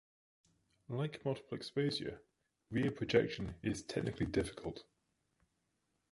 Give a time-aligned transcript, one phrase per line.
[0.89, 2.23] Like multiple exposure,
[2.71, 4.83] rear projection is technically difficult.